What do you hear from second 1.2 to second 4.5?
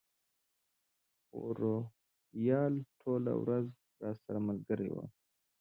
خو روهیال ټوله ورځ راسره